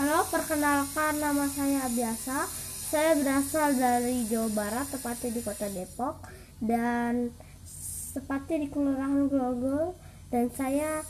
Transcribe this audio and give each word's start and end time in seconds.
Halo, 0.00 0.24
perkenalkan 0.32 1.20
nama 1.20 1.44
saya 1.44 1.84
Biasa. 1.92 2.48
Saya 2.88 3.20
berasal 3.20 3.76
dari 3.76 4.24
Jawa 4.24 4.48
Barat, 4.48 4.88
tepatnya 4.88 5.28
di 5.28 5.44
Kota 5.44 5.68
Depok 5.68 6.24
dan 6.56 7.28
tepatnya 8.16 8.64
di 8.64 8.72
Kelurahan 8.72 9.28
Grogol 9.28 9.92
dan 10.32 10.48
saya 10.56 11.04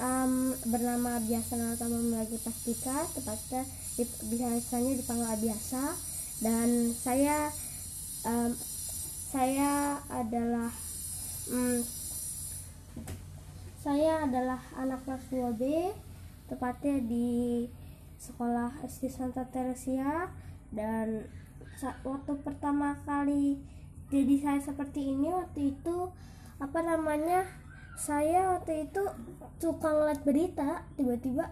um, 0.00 0.56
bernama 0.64 1.20
Biasa 1.20 1.52
Natama 1.60 2.00
Melagi 2.00 2.40
Pastika, 2.40 3.04
tepatnya 3.12 3.68
di, 4.00 4.08
biasanya 4.08 4.92
dipanggil 5.04 5.44
Biasa 5.44 5.82
dan 6.40 6.96
saya 6.96 7.52
um, 8.24 8.56
saya 9.36 10.00
adalah 10.08 10.72
um, 11.52 11.76
saya 13.84 14.24
adalah 14.24 14.64
anak 14.80 15.04
kelas 15.04 15.28
2B 15.28 15.92
tepatnya 16.48 17.04
di 17.04 17.68
sekolah 18.24 18.80
SD 18.80 19.12
Santa 19.12 19.44
Teresia 19.52 20.32
dan 20.72 21.28
waktu 22.06 22.32
pertama 22.40 22.96
kali 23.04 23.60
jadi 24.08 24.34
saya 24.40 24.60
seperti 24.64 25.12
ini 25.12 25.28
waktu 25.28 25.76
itu 25.76 26.08
apa 26.56 26.80
namanya 26.80 27.44
saya 27.94 28.56
waktu 28.56 28.88
itu 28.88 29.02
suka 29.60 29.88
ngeliat 29.92 30.20
berita 30.24 30.88
tiba-tiba 30.96 31.44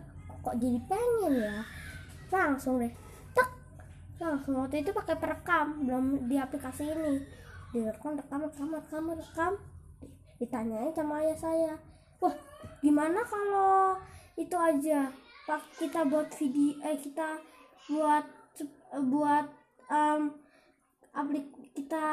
kok 0.43 0.57
jadi 0.59 0.79
pengen 0.89 1.35
ya? 1.39 1.61
Langsung 2.33 2.81
deh 2.81 2.93
tek 3.37 3.49
langsung 4.19 4.59
waktu 4.59 4.81
itu 4.81 4.91
pakai 4.91 5.21
perekam 5.21 5.85
belum 5.85 6.05
di 6.27 6.41
aplikasi 6.41 6.89
ini. 6.89 7.23
Direkam 7.71 8.17
rekam 8.17 8.49
rekam 8.49 8.69
rekam 8.75 9.05
rekam. 9.13 9.53
Ditanyain 10.41 10.91
sama 10.97 11.23
ayah 11.23 11.39
saya 11.39 11.75
wah 12.23 12.35
gimana 12.79 13.27
kalau 13.27 13.99
itu 14.39 14.55
aja 14.55 15.11
pak 15.43 15.63
kita 15.75 16.07
buat 16.07 16.31
video 16.39 16.79
eh 16.87 16.99
kita 17.03 17.43
buat 17.91 18.25
buat 19.11 19.47
um, 19.91 20.39
aplik 21.13 21.51
kita 21.75 22.05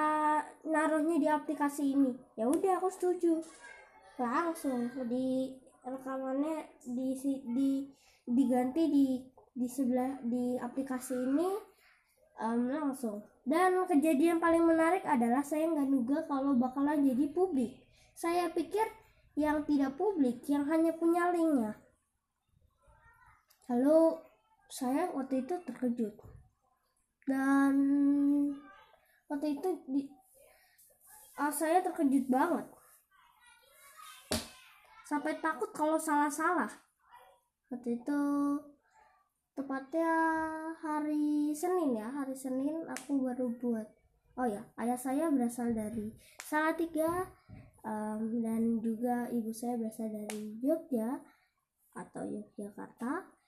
naruhnya 0.66 1.18
di 1.22 1.28
aplikasi 1.30 1.94
ini. 1.94 2.12
Ya 2.34 2.50
udah 2.50 2.82
aku 2.82 2.90
setuju. 2.90 3.44
Langsung 4.18 4.90
di 5.08 5.54
rekamannya 5.86 6.68
di 6.90 7.14
di 7.46 7.70
diganti 8.26 8.84
di 8.90 9.06
di 9.54 9.68
sebelah 9.70 10.20
di 10.26 10.58
aplikasi 10.58 11.14
ini 11.14 11.50
um, 12.42 12.66
langsung. 12.66 13.22
Dan 13.46 13.78
kejadian 13.86 14.42
paling 14.42 14.66
menarik 14.66 15.06
adalah 15.06 15.46
saya 15.46 15.70
nggak 15.70 15.90
duga 15.90 16.18
kalau 16.26 16.58
bakalan 16.58 17.06
jadi 17.06 17.30
publik. 17.30 17.78
Saya 18.18 18.50
pikir 18.52 18.84
yang 19.38 19.64
tidak 19.64 19.96
publik 19.96 20.44
yang 20.50 20.68
hanya 20.68 20.92
punya 20.98 21.32
linknya 21.32 21.78
lalu 23.70 24.18
saya 24.70 25.10
waktu 25.14 25.46
itu 25.46 25.56
terkejut. 25.66 26.14
Dan 27.26 27.74
waktu 29.30 29.58
itu 29.58 29.70
di, 29.90 30.02
uh, 31.38 31.54
saya 31.54 31.82
terkejut 31.82 32.30
banget. 32.30 32.66
Sampai 35.10 35.42
takut 35.42 35.74
kalau 35.74 35.98
salah-salah. 35.98 36.70
Waktu 37.70 38.02
itu 38.02 38.22
tepatnya 39.54 40.14
hari 40.80 41.54
Senin 41.54 42.00
ya 42.00 42.10
hari 42.10 42.34
Senin 42.34 42.86
aku 42.90 43.26
baru 43.26 43.54
buat. 43.58 43.86
Oh 44.40 44.48
ya 44.48 44.64
ayah 44.80 44.98
saya 44.98 45.28
berasal 45.30 45.76
dari 45.76 46.16
Salatiga 46.42 47.28
um, 47.84 48.40
dan 48.40 48.80
juga 48.80 49.28
ibu 49.30 49.52
saya 49.52 49.76
berasal 49.76 50.10
dari 50.10 50.58
Jogja 50.64 51.20
atau 51.92 52.24
Yogyakarta 52.24 53.39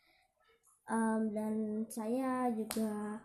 um, 0.92 1.32
dan 1.32 1.54
saya 1.88 2.52
juga 2.52 3.24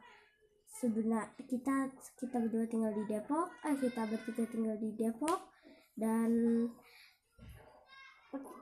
sebenarnya 0.79 1.35
kita 1.51 1.91
kita 2.15 2.37
berdua 2.39 2.65
tinggal 2.71 2.93
di 2.95 3.05
Depok 3.11 3.51
eh 3.67 3.77
kita 3.77 4.07
bertiga 4.07 4.45
tinggal 4.47 4.77
di 4.79 4.95
Depok 4.95 5.51
dan 5.99 6.31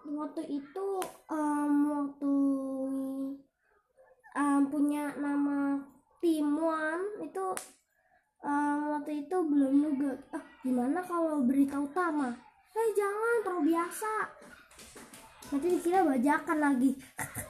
waktu 0.09 0.43
itu 0.49 0.87
um, 1.29 1.75
waktu 1.91 2.35
um, 4.39 4.63
punya 4.73 5.13
nama 5.21 5.83
Timuan 6.25 7.21
itu 7.21 7.47
um, 8.41 8.79
waktu 8.97 9.29
itu 9.29 9.37
belum 9.45 9.75
juga 9.93 10.17
ah 10.33 10.45
gimana 10.65 11.05
kalau 11.05 11.45
berita 11.45 11.77
utama 11.83 12.33
eh 12.75 12.89
jangan 12.97 13.35
terlalu 13.45 13.63
biasa. 13.77 14.13
Nanti 15.53 15.67
dikira 15.79 16.01
bajakan 16.03 16.59
lagi 16.59 16.91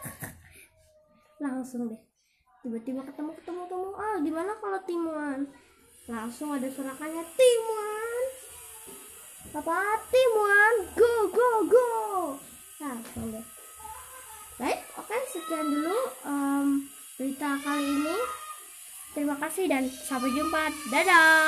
langsung 1.44 1.92
deh. 1.92 2.00
Tiba-tiba 2.64 3.04
ketemu 3.04 3.36
ketemu 3.36 3.60
ketemu. 3.68 3.88
Ah 4.00 4.16
gimana 4.24 4.52
kalau 4.56 4.80
timuan? 4.88 5.40
Langsung 6.08 6.56
ada 6.56 6.68
surakannya 6.68 7.24
timuan! 7.36 8.24
Apa 9.52 10.00
timuan? 10.08 10.74
Go 10.96 11.12
go 11.28 11.50
go! 11.68 11.88
Langsung 12.80 13.28
deh. 13.28 13.44
Baik 14.56 14.80
oke 14.96 15.12
okay, 15.12 15.20
sekian 15.28 15.68
dulu 15.68 15.98
um, 16.24 16.66
berita 17.20 17.60
kali 17.60 17.84
ini. 17.84 18.18
Terima 19.12 19.36
kasih 19.36 19.68
dan 19.68 19.84
sampai 19.86 20.32
jumpa. 20.32 20.72
Dadah 20.88 21.44